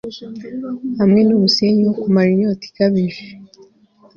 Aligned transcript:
hamwe 0.99 1.21
numusenyi 1.23 1.81
wo 1.87 1.93
kumara 2.01 2.29
inyota 2.35 2.63
ikabije 2.69 3.25